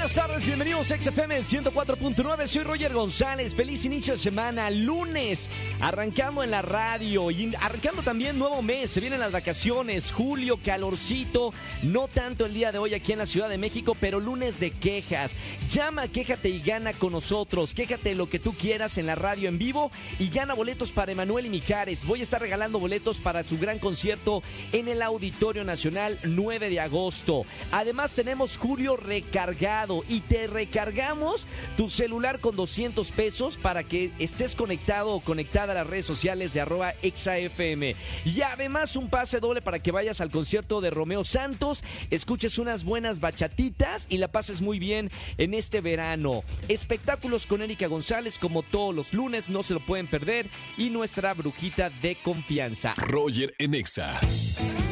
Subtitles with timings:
[0.00, 2.46] Buenas tardes, bienvenidos a XFM 104.9.
[2.46, 3.54] Soy Roger González.
[3.54, 8.88] Feliz inicio de semana, lunes, arrancando en la radio y arrancando también nuevo mes.
[8.88, 11.52] Se vienen las vacaciones, julio, calorcito.
[11.82, 14.70] No tanto el día de hoy aquí en la Ciudad de México, pero lunes de
[14.70, 15.32] quejas.
[15.68, 17.74] Llama, quéjate y gana con nosotros.
[17.74, 21.44] Quéjate lo que tú quieras en la radio en vivo y gana boletos para Emanuel
[21.44, 22.06] y Mijares.
[22.06, 24.42] Voy a estar regalando boletos para su gran concierto
[24.72, 27.44] en el Auditorio Nacional 9 de agosto.
[27.70, 34.54] Además, tenemos Julio recargado y te recargamos tu celular con 200 pesos para que estés
[34.54, 37.94] conectado o conectada a las redes sociales de arroba exafm.
[38.24, 42.84] Y además un pase doble para que vayas al concierto de Romeo Santos, escuches unas
[42.84, 46.44] buenas bachatitas y la pases muy bien en este verano.
[46.68, 50.46] Espectáculos con Erika González como todos los lunes, no se lo pueden perder.
[50.76, 52.94] Y nuestra brujita de confianza.
[52.96, 54.20] Roger en Exa.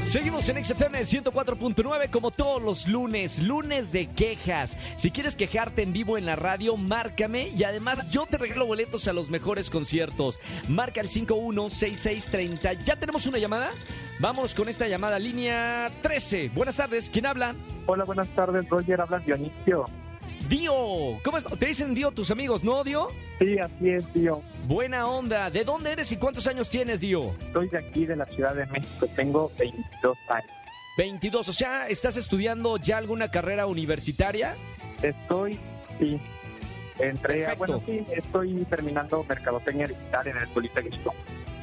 [0.08, 4.78] Seguimos en XFM 104.9 como todos los lunes, lunes de quejas.
[4.96, 9.06] Si quieres quejarte en vivo en la radio, márcame y además yo te regalo boletos
[9.06, 10.38] a los mejores conciertos.
[10.66, 12.72] Marca el 516630.
[12.84, 13.68] ¿Ya tenemos una llamada?
[14.18, 16.52] Vamos con esta llamada línea 13.
[16.54, 17.54] Buenas tardes, ¿quién habla?
[17.84, 19.90] Hola, buenas tardes, Roger, habla Dionisio.
[20.48, 20.72] Dio,
[21.22, 21.44] ¿cómo es?
[21.44, 23.08] Te dicen Dio tus amigos, ¿no, Dio?
[23.38, 24.42] Sí, así es, tío.
[24.66, 25.50] Buena onda.
[25.50, 27.34] ¿De dónde eres y cuántos años tienes, Dio?
[27.52, 30.50] Soy de aquí, de la Ciudad de México, tengo 22 años.
[30.96, 34.56] 22, o sea, ¿estás estudiando ya alguna carrera universitaria?
[35.02, 35.58] Estoy,
[35.98, 36.18] sí,
[36.98, 37.58] entré, a- Perfecto.
[37.58, 41.14] bueno, sí, estoy terminando Mercadotecnia Digital en el Politécnico.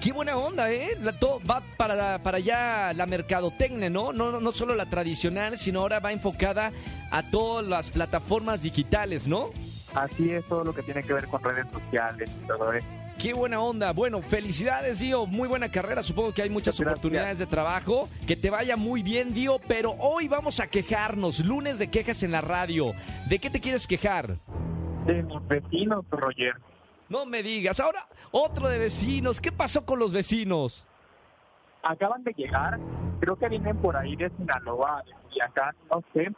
[0.06, 0.90] Qué buena onda, ¿eh?
[1.02, 4.14] La, to- va para, para allá la mercadotecnia, ¿no?
[4.14, 4.30] ¿no?
[4.32, 6.72] No no solo la tradicional, sino ahora va enfocada
[7.10, 9.50] a todas las plataformas digitales, ¿no?
[9.96, 12.86] Así es todo lo que tiene que ver con redes sociales y todo eso.
[13.18, 13.94] Qué buena onda.
[13.94, 15.26] Bueno, felicidades, Dio.
[15.26, 16.04] Muy buena carrera.
[16.04, 16.88] Supongo que hay muchas Gracias.
[17.00, 18.08] oportunidades de trabajo.
[18.28, 19.58] Que te vaya muy bien, Dio.
[19.68, 21.40] Pero hoy vamos a quejarnos.
[21.44, 22.92] Lunes de quejas en la radio.
[23.28, 24.38] ¿De qué te quieres quejar?
[25.08, 26.54] De mis vecinos, Roger.
[27.10, 27.80] No me digas.
[27.80, 29.40] Ahora, otro de vecinos.
[29.42, 30.88] ¿Qué pasó con los vecinos?
[31.84, 32.80] Acaban de llegar,
[33.20, 36.32] creo que vienen por ahí de Sinaloa, de Culiacán, no sé.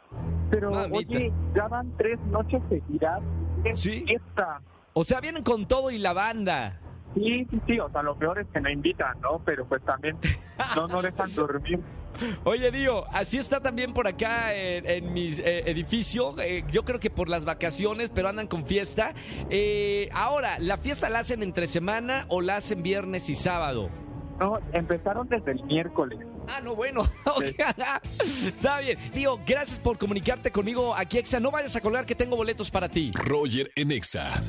[0.50, 0.96] Pero, Mamita.
[0.98, 3.20] oye, ya van tres noches seguidas.
[3.64, 4.04] Es Sí.
[4.06, 4.60] fiesta.
[4.92, 6.78] O sea, vienen con todo y la banda.
[7.14, 9.38] Sí, sí, sí, o sea, lo peor es que no invitan, ¿no?
[9.44, 10.18] Pero pues también
[10.76, 11.80] no, no dejan dormir.
[12.44, 16.34] Oye, Dio, así está también por acá en, en mi eh, edificio.
[16.40, 19.14] eh, yo creo que por las vacaciones, pero andan con fiesta.
[19.50, 23.90] Eh, ahora, ¿la fiesta la hacen entre semana o la hacen viernes y sábado?
[24.38, 26.18] No, empezaron desde el miércoles.
[26.46, 27.02] Ah, no, bueno.
[28.46, 28.98] Está bien.
[29.12, 31.40] Dio, gracias por comunicarte conmigo aquí, Exa.
[31.40, 33.10] No vayas a colgar que tengo boletos para ti.
[33.14, 34.42] Roger en Exa.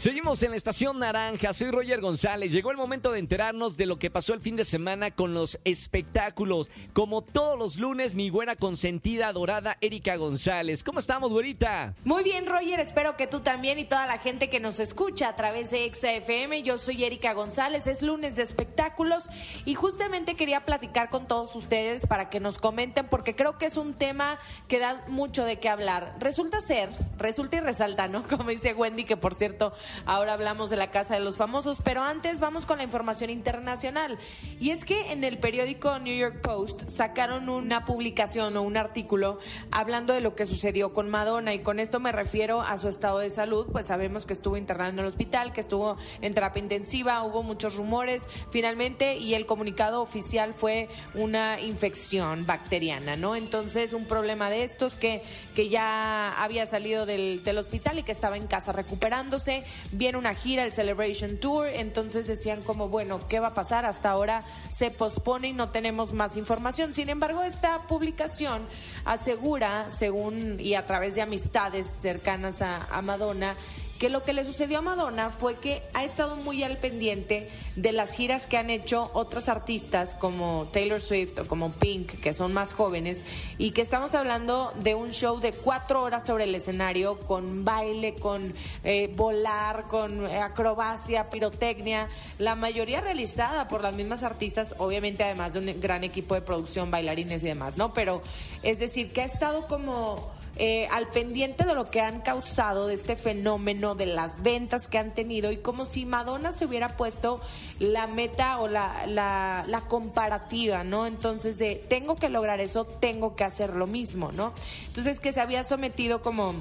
[0.00, 2.52] Seguimos en la estación naranja, soy Roger González.
[2.52, 5.60] Llegó el momento de enterarnos de lo que pasó el fin de semana con los
[5.64, 6.70] espectáculos.
[6.94, 10.82] Como todos los lunes, mi buena consentida, adorada Erika González.
[10.82, 11.92] ¿Cómo estamos, güerita?
[12.02, 15.36] Muy bien, Roger, espero que tú también y toda la gente que nos escucha a
[15.36, 16.62] través de XFM.
[16.62, 19.28] Yo soy Erika González, es lunes de espectáculos
[19.66, 23.76] y justamente quería platicar con todos ustedes para que nos comenten porque creo que es
[23.76, 26.16] un tema que da mucho de qué hablar.
[26.20, 26.88] Resulta ser,
[27.18, 28.22] resulta y resalta, ¿no?
[28.30, 29.74] Como dice Wendy, que por cierto,
[30.06, 34.18] ahora hablamos de la Casa de los Famosos, pero antes vamos con la información internacional.
[34.58, 39.38] Y es que en el periódico New York Post sacaron una publicación o un artículo
[39.70, 43.18] hablando de lo que sucedió con Madonna y con esto me refiero a su estado
[43.18, 47.22] de salud, pues sabemos que estuvo internada en el hospital, que estuvo en terapia intensiva,
[47.22, 53.36] hubo muchos rumores finalmente y el comunicado oficial fue una infección bacteriana, ¿no?
[53.36, 55.22] Entonces un problema de estos que,
[55.54, 60.34] que ya había salido del, del hospital y que estaba en casa recuperándose, viene una
[60.34, 63.84] gira, el Celebration Tour, entonces decían como, bueno, ¿qué va a pasar?
[63.84, 66.94] Hasta ahora se pospone y no tenemos más información.
[66.94, 68.62] Sin embargo, esta publicación
[69.04, 73.54] asegura, según y a través de amistades cercanas a, a Madonna,
[74.00, 77.92] que lo que le sucedió a Madonna fue que ha estado muy al pendiente de
[77.92, 82.54] las giras que han hecho otros artistas como Taylor Swift o como Pink, que son
[82.54, 83.22] más jóvenes,
[83.58, 88.14] y que estamos hablando de un show de cuatro horas sobre el escenario con baile,
[88.14, 88.54] con
[88.84, 92.08] eh, volar, con eh, acrobacia, pirotecnia,
[92.38, 96.90] la mayoría realizada por las mismas artistas, obviamente además de un gran equipo de producción,
[96.90, 97.92] bailarines y demás, ¿no?
[97.92, 98.22] Pero
[98.62, 102.92] es decir, que ha estado como eh, al pendiente de lo que han causado de
[102.92, 107.40] este fenómeno, de las ventas que han tenido y como si Madonna se hubiera puesto
[107.78, 111.06] la meta o la, la, la comparativa, ¿no?
[111.06, 114.52] Entonces de tengo que lograr eso, tengo que hacer lo mismo, ¿no?
[114.88, 116.52] Entonces que se había sometido como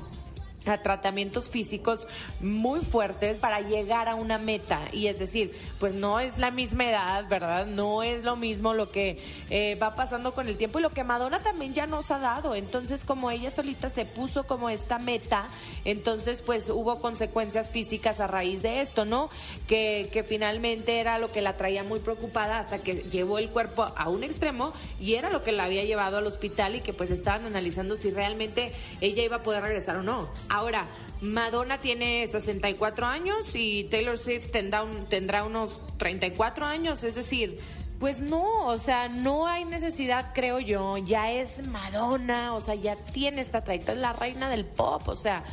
[0.65, 2.07] a tratamientos físicos
[2.41, 4.81] muy fuertes para llegar a una meta.
[4.91, 7.65] Y es decir, pues no es la misma edad, ¿verdad?
[7.65, 11.03] No es lo mismo lo que eh, va pasando con el tiempo y lo que
[11.03, 12.55] Madonna también ya nos ha dado.
[12.55, 15.47] Entonces, como ella solita se puso como esta meta,
[15.85, 19.29] entonces pues hubo consecuencias físicas a raíz de esto, ¿no?
[19.67, 23.87] Que, que finalmente era lo que la traía muy preocupada hasta que llevó el cuerpo
[23.95, 27.11] a un extremo y era lo que la había llevado al hospital y que pues
[27.11, 30.29] estaban analizando si realmente ella iba a poder regresar o no.
[30.49, 30.87] Ahora,
[31.21, 37.59] Madonna tiene 64 años y Taylor Swift tendrá, un, tendrá unos 34 años, es decir,
[37.99, 42.95] pues no, o sea, no hay necesidad, creo yo, ya es Madonna, o sea, ya
[42.95, 45.43] tiene esta trayectoria, es la reina del pop, o sea,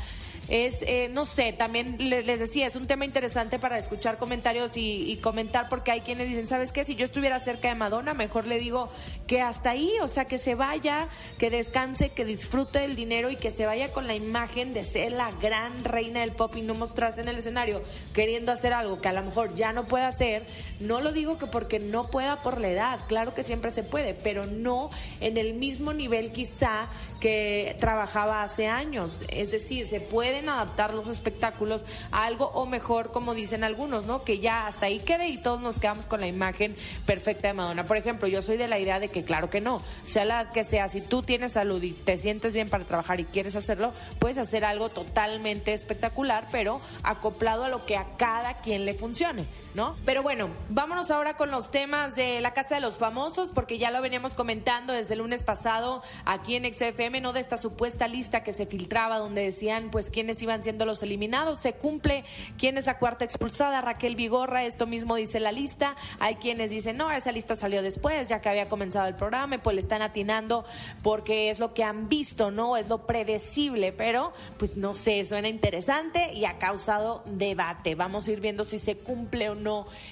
[0.49, 5.19] es, eh, no sé, también les, decía, es un tema interesante para escuchar comentarios y,
[5.21, 6.85] comentar porque hay quienes dicen, ¿sabes qué?
[6.85, 8.89] Si yo estuviera cerca de Madonna, mejor le digo
[9.26, 11.08] que hasta ahí, o sea, que se vaya,
[11.38, 15.12] que descanse, que disfrute del dinero y que se vaya con la imagen de ser
[15.12, 17.82] la gran reina del pop y no mostrarse en el escenario
[18.14, 20.43] queriendo hacer algo que a lo mejor ya no puede hacer.
[20.81, 24.14] No lo digo que porque no pueda por la edad, claro que siempre se puede,
[24.14, 24.90] pero no
[25.20, 26.88] en el mismo nivel quizá
[27.20, 29.20] que trabajaba hace años.
[29.28, 34.23] Es decir, se pueden adaptar los espectáculos a algo o mejor, como dicen algunos, ¿no?
[34.23, 36.76] Que ya hasta ahí quede y todos nos quedamos con la imagen
[37.06, 37.87] perfecta de Madonna.
[37.87, 40.65] Por ejemplo, yo soy de la idea de que claro que no, sea la que
[40.65, 44.39] sea, si tú tienes salud y te sientes bien para trabajar y quieres hacerlo, puedes
[44.39, 49.45] hacer algo totalmente espectacular, pero acoplado a lo que a cada quien le funcione.
[49.76, 49.94] ¿No?
[50.06, 53.90] Pero bueno, vámonos ahora con los temas de la Casa de los Famosos, porque ya
[53.90, 57.34] lo veníamos comentando desde el lunes pasado aquí en XFM, ¿no?
[57.34, 61.58] De esta supuesta lista que se filtraba donde decían, pues, quiénes iban siendo los eliminados.
[61.58, 62.25] Se cumple
[62.56, 65.94] quién es la cuarta expulsada, Raquel Vigorra, esto mismo dice la lista.
[66.20, 69.58] Hay quienes dicen, no, esa lista salió después, ya que había comenzado el programa, y
[69.58, 70.64] pues le están atinando
[71.02, 72.78] porque es lo que han visto, ¿no?
[72.78, 77.94] Es lo predecible, pero pues no sé, suena interesante y ha causado debate.
[77.94, 79.66] Vamos a ir viendo si se cumple o no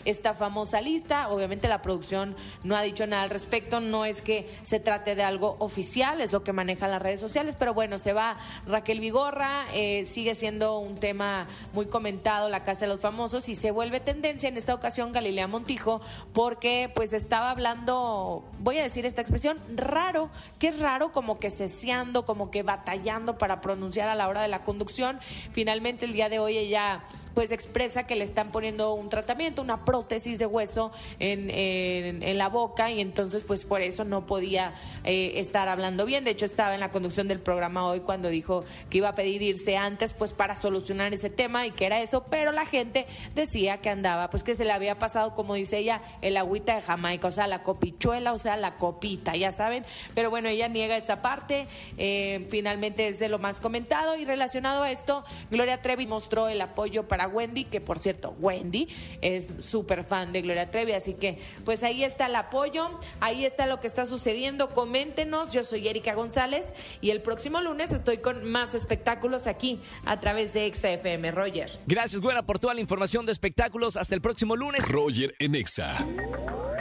[0.04, 1.28] esta famosa lista.
[1.28, 5.22] Obviamente la producción no ha dicho nada al respecto, no es que se trate de
[5.22, 8.36] algo oficial, es lo que manejan las redes sociales, pero bueno, se va
[8.66, 13.54] Raquel Vigorra, eh, sigue siendo un tema muy comentado la Casa de los Famosos y
[13.54, 16.00] se vuelve tendencia en esta ocasión Galilea Montijo
[16.32, 21.50] porque pues estaba hablando, voy a decir esta expresión, raro, que es raro como que
[21.50, 25.20] ceseando, como que batallando para pronunciar a la hora de la conducción.
[25.52, 27.04] Finalmente el día de hoy ella
[27.34, 32.48] pues expresa que le están poniendo un tratamiento, una prótesis de hueso en, en, la
[32.48, 36.24] boca y entonces pues por eso no podía eh, estar hablando bien.
[36.24, 39.42] De hecho estaba en la conducción del programa hoy cuando dijo que iba a pedir
[39.42, 43.78] irse antes pues para solucionar ese tema y que era eso, pero la gente decía
[43.78, 47.28] que andaba, pues que se le había pasado, como dice ella, el agüita de Jamaica,
[47.28, 49.84] o sea, la copichuela, o sea, la copita, ya saben.
[50.14, 51.66] Pero bueno, ella niega esta parte,
[51.98, 56.60] eh, finalmente es de lo más comentado y relacionado a esto, Gloria Trevi mostró el
[56.60, 58.88] apoyo para Wendy, que por cierto, Wendy
[59.20, 63.66] es súper fan de Gloria Trevi, así que pues ahí está el apoyo, ahí está
[63.66, 66.66] lo que está sucediendo, coméntenos, yo soy Erika González
[67.00, 71.78] y el próximo lunes estoy con más espectáculos aquí a través de XFM, Roger.
[71.86, 74.88] Gracias, Güera, por toda la información de espectáculos, hasta el próximo lunes.
[74.88, 76.06] Roger en Exa.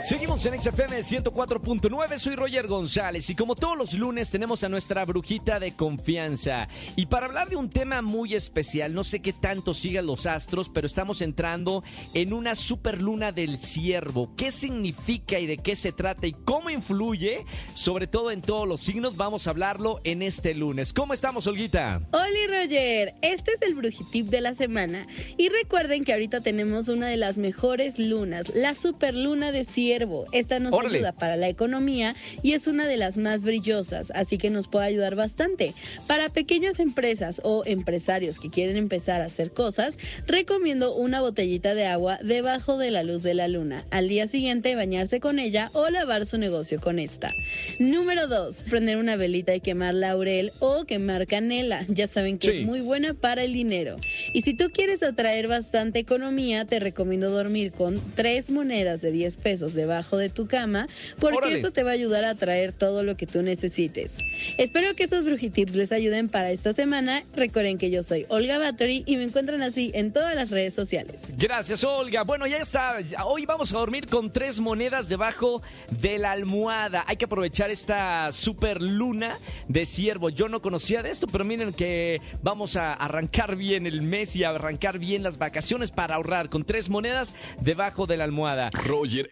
[0.04, 5.02] Seguimos en XFM 104.9, soy Roger González y como todos los lunes tenemos a nuestra
[5.06, 6.68] brujita de confianza.
[6.94, 10.68] Y para hablar de un tema muy especial, no sé qué tanto sigan los astros,
[10.68, 14.30] pero estamos entrando en una superluna del ciervo.
[14.36, 18.82] ¿Qué significa y de qué se trata y cómo influye, sobre todo en todos los
[18.82, 19.16] signos?
[19.16, 20.92] Vamos a hablarlo en este lunes.
[20.92, 22.02] ¿Cómo estamos, Olguita?
[22.12, 23.14] Hola, Roger.
[23.22, 25.06] Este es el brujitip de la semana.
[25.38, 29.93] Y recuerden que ahorita tenemos una de las mejores lunas, la superluna de ciervo
[30.32, 34.50] esta nos ayuda para la economía y es una de las más brillosas, así que
[34.50, 35.74] nos puede ayudar bastante.
[36.06, 41.86] Para pequeñas empresas o empresarios que quieren empezar a hacer cosas, recomiendo una botellita de
[41.86, 43.84] agua debajo de la luz de la luna.
[43.90, 47.30] Al día siguiente bañarse con ella o lavar su negocio con esta.
[47.78, 48.64] Número 2.
[48.68, 51.84] Prender una velita y quemar laurel o quemar canela.
[51.88, 53.96] Ya saben que es muy buena para el dinero.
[54.32, 59.36] Y si tú quieres atraer bastante economía, te recomiendo dormir con tres monedas de 10
[59.36, 60.86] pesos de debajo de tu cama,
[61.20, 64.12] porque eso te va a ayudar a traer todo lo que tú necesites.
[64.58, 67.22] Espero que estos brujitips les ayuden para esta semana.
[67.36, 71.22] Recuerden que yo soy Olga Bathory y me encuentran así en todas las redes sociales.
[71.36, 72.22] Gracias, Olga.
[72.22, 72.98] Bueno, ya está.
[73.26, 75.62] Hoy vamos a dormir con tres monedas debajo
[76.00, 77.04] de la almohada.
[77.06, 79.38] Hay que aprovechar esta super luna
[79.68, 80.30] de ciervo.
[80.30, 84.44] Yo no conocía de esto, pero miren que vamos a arrancar bien el mes y
[84.44, 88.70] a arrancar bien las vacaciones para ahorrar con tres monedas debajo de la almohada.
[88.72, 89.30] Roger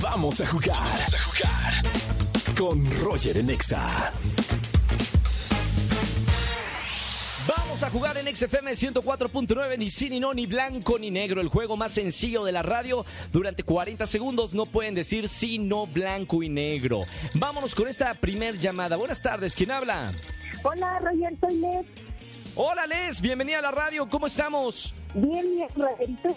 [0.00, 0.76] Vamos a jugar.
[0.76, 1.72] Vamos a jugar.
[2.58, 4.12] Con Roger en Exa.
[7.46, 11.40] Vamos a jugar en XFM 104.9, ni sí, ni no, ni blanco, ni negro.
[11.40, 13.06] El juego más sencillo de la radio.
[13.30, 17.02] Durante 40 segundos no pueden decir sí, no, blanco y negro.
[17.34, 18.96] Vámonos con esta primer llamada.
[18.96, 20.12] Buenas tardes, ¿quién habla?
[20.64, 21.86] Hola, Roger, soy Les.
[22.56, 24.08] Hola, Les, bienvenida a la radio.
[24.08, 24.92] ¿Cómo estamos?
[25.14, 26.36] Bien, bien, Rogerito.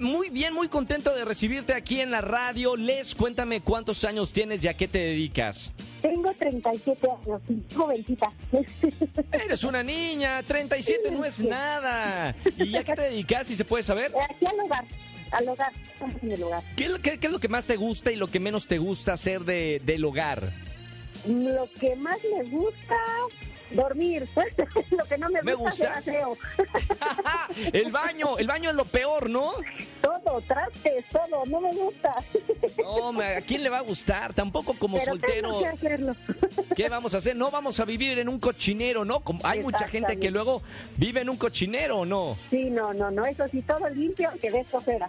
[0.00, 2.76] Muy bien, muy contento de recibirte aquí en la radio.
[2.76, 5.72] Les, cuéntame cuántos años tienes y a qué te dedicas.
[6.00, 7.42] Tengo 37 años,
[7.74, 8.30] jovencita.
[9.32, 12.34] Eres una niña, 37 no es nada.
[12.56, 14.10] ¿Y a qué te dedicas, si se puede saber?
[14.30, 14.84] Aquí al hogar,
[15.30, 15.72] al hogar,
[16.22, 16.62] en el hogar.
[16.76, 19.12] ¿Qué, qué, qué es lo que más te gusta y lo que menos te gusta
[19.12, 20.52] hacer de, del hogar?
[21.26, 22.96] Lo que más me gusta,
[23.70, 24.28] dormir.
[24.90, 26.06] lo que no me, Me gusta, es
[27.72, 29.52] el el baño, el baño es lo peor, ¿no?
[30.02, 32.14] Todo, trastes, todo, no me gusta.
[32.78, 34.34] No, ¿a quién le va a gustar?
[34.34, 35.58] Tampoco como Pero soltero.
[35.60, 36.16] que hacerlo.
[36.76, 37.36] ¿Qué vamos a hacer?
[37.36, 39.20] No vamos a vivir en un cochinero, ¿no?
[39.20, 40.62] Como- hay mucha gente que luego
[40.96, 42.36] vive en un cochinero, ¿o ¿no?
[42.50, 45.08] Sí, no, no, no, eso sí, todo limpio, que ves cosera.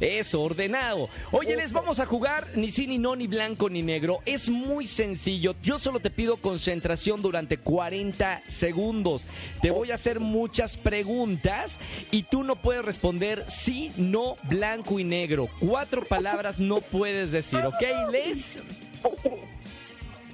[0.00, 1.08] Eso, ordenado.
[1.32, 4.20] Oye, les vamos a jugar ni sí, ni no, ni blanco, ni negro.
[4.24, 5.54] Es muy sencillo.
[5.62, 9.26] Yo solo te pido concentración durante 40 segundos.
[9.60, 11.78] Te voy a hacer muchas preguntas
[12.10, 15.48] y tú no puedes responder sí, no, blanco y negro.
[15.58, 18.60] Cuatro palabras no puedes decir, ¿ok, Les?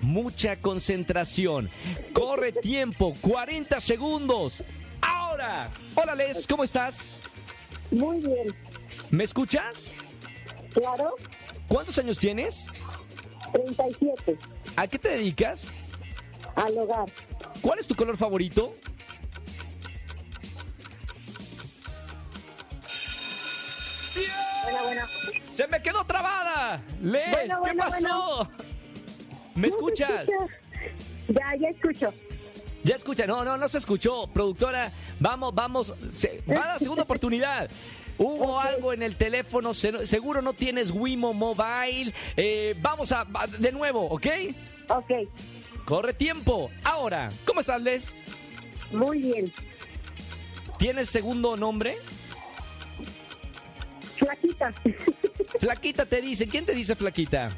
[0.03, 1.71] Mucha concentración.
[2.13, 4.63] Corre tiempo, 40 segundos.
[5.01, 5.71] Ahora.
[5.95, 7.07] Hola, Les, ¿cómo estás?
[7.91, 8.47] Muy bien,
[9.11, 9.91] ¿Me escuchas?
[10.73, 11.15] claro,
[11.69, 12.67] ¿Cuántos años tienes?
[13.53, 14.37] 37,
[14.77, 15.73] ¿A qué te dedicas?
[16.57, 17.07] al hogar.
[17.61, 18.75] ¿Cuál es tu color favorito?
[24.63, 25.03] Bueno, bueno.
[25.53, 26.81] ¡Se me quedó trabada!
[27.03, 28.49] Les, Bueno, ¿qué bueno, pasó?
[29.55, 30.29] ¿Me ¿No se escuchas?
[30.29, 30.55] escucha?
[31.29, 32.15] Ya, ya escucho.
[32.83, 34.27] Ya escucha, no, no, no se escuchó.
[34.29, 37.69] Productora, vamos, vamos, se- va a la segunda oportunidad.
[38.19, 38.65] Hubo Ok.
[38.65, 42.13] algo en el teléfono, se- seguro no tienes Wimo Mobile.
[42.37, 43.27] Eh, vamos a,
[43.59, 44.27] de nuevo, ¿ok?
[44.89, 45.11] Ok,
[45.85, 46.71] Corre tiempo.
[46.85, 48.15] Ahora, ¿cómo estás, Les?
[48.93, 49.53] muy bien.
[50.79, 51.99] ¿Tienes segundo nombre?
[54.19, 54.71] Flaquita.
[55.61, 56.47] Flaquita te dice.
[56.47, 57.49] ¿Quién te dice Flaquita?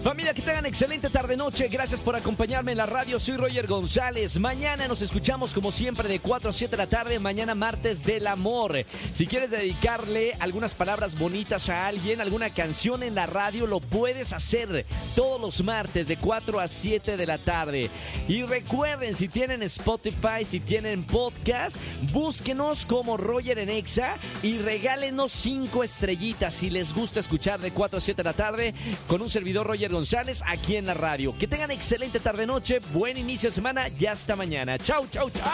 [0.07, 1.67] Familia, que tengan excelente tarde-noche.
[1.67, 3.19] Gracias por acompañarme en la radio.
[3.19, 4.39] Soy Roger González.
[4.39, 7.19] Mañana nos escuchamos como siempre de 4 a 7 de la tarde.
[7.19, 8.85] Mañana martes del amor.
[9.13, 14.33] Si quieres dedicarle algunas palabras bonitas a alguien, alguna canción en la radio, lo puedes
[14.33, 14.87] hacer
[15.17, 17.91] todos los martes de 4 a 7 de la tarde.
[18.29, 21.75] Y recuerden, si tienen Spotify, si tienen podcast,
[22.13, 27.99] búsquenos como Roger en Exa y regálenos 5 estrellitas si les gusta escuchar de 4
[27.99, 28.73] a 7 de la tarde
[29.09, 31.35] con un servidor Roger González aquí en la radio.
[31.39, 34.77] Que tengan excelente tarde-noche, buen inicio de semana y hasta mañana.
[34.79, 35.45] Chau, chau, chau.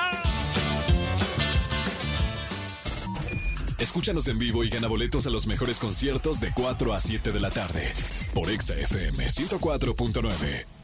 [3.79, 7.41] Escúchanos en vivo y gana boletos a los mejores conciertos de 4 a 7 de
[7.41, 7.93] la tarde
[8.35, 10.82] por Exa FM 104.9.